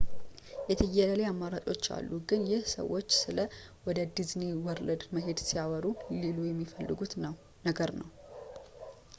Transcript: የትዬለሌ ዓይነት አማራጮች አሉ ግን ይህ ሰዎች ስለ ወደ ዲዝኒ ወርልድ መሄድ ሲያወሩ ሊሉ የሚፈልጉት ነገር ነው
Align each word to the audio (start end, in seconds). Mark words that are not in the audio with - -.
የትዬለሌ 0.69 1.19
ዓይነት 1.25 1.31
አማራጮች 1.31 1.83
አሉ 1.95 2.09
ግን 2.29 2.41
ይህ 2.51 2.63
ሰዎች 2.75 3.07
ስለ 3.23 3.37
ወደ 3.87 4.07
ዲዝኒ 4.19 4.45
ወርልድ 4.65 5.03
መሄድ 5.17 5.39
ሲያወሩ 5.49 5.85
ሊሉ 6.23 6.39
የሚፈልጉት 6.51 7.13
ነገር 7.69 7.91
ነው 8.01 8.09